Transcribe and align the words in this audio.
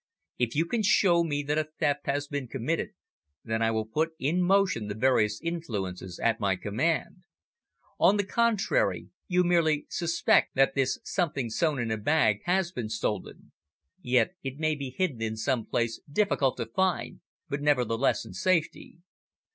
"If 0.39 0.55
you 0.55 0.65
can 0.65 0.81
show 0.81 1.23
me 1.23 1.43
that 1.43 1.59
a 1.59 1.69
theft 1.79 2.07
has 2.07 2.27
been 2.27 2.47
committed, 2.47 2.89
then 3.43 3.61
I 3.61 3.69
will 3.69 3.85
put 3.85 4.15
in 4.17 4.41
motion 4.41 4.87
the 4.87 4.95
various 4.95 5.39
influences 5.39 6.19
at 6.19 6.39
my 6.39 6.55
command. 6.55 7.17
On 7.99 8.17
the 8.17 8.23
contrary, 8.25 9.09
you 9.27 9.43
merely 9.43 9.85
suspect 9.91 10.55
that 10.55 10.73
this 10.73 10.97
something 11.03 11.51
sewn 11.51 11.77
in 11.77 11.91
a 11.91 11.97
bag 11.97 12.41
has 12.45 12.71
been 12.71 12.89
stolen. 12.89 13.51
Yet 14.01 14.33
it 14.41 14.57
may 14.57 14.73
be 14.73 14.89
hidden 14.89 15.21
in 15.21 15.37
some 15.37 15.67
place 15.67 16.01
difficult 16.11 16.57
to 16.57 16.65
find, 16.65 17.19
but 17.47 17.61
nevertheless 17.61 18.25
in 18.25 18.33
safety. 18.33 18.97